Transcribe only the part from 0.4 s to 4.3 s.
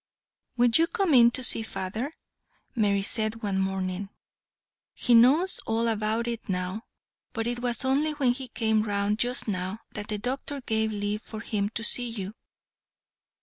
"Will you come in to see father?" Mary said one morning;